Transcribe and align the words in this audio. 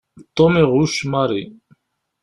Tom 0.35 0.53
iɣucc 0.61 0.97
Mary. 1.11 1.43